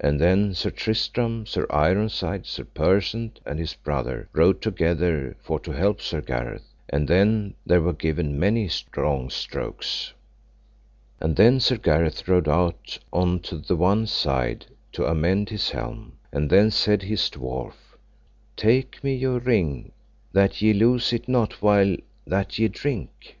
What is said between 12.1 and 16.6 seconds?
rode out on the one side to amend his helm; and